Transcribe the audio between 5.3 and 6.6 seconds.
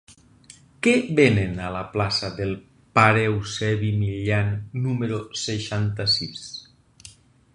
seixanta-sis?